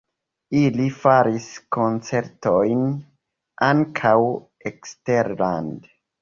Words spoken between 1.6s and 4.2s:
koncertojn ankaŭ